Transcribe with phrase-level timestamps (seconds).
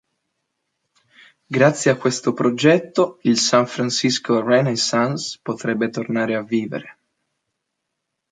[1.47, 6.97] Grazie a questo progetto il "San Francisco Renaissance" potrebbe tornare a vivere.